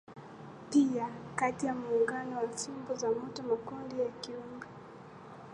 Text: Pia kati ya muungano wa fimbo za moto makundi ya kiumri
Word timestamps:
Pia 0.69 1.09
kati 1.35 1.65
ya 1.65 1.73
muungano 1.73 2.35
wa 2.37 2.47
fimbo 2.49 2.95
za 2.95 3.09
moto 3.11 3.43
makundi 3.43 4.01
ya 4.01 4.09
kiumri 4.09 4.67